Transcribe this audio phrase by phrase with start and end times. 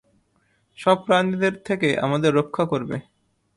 [0.77, 2.95] সব প্রাণীদের থেকে আমাদের রক্ষা করবে।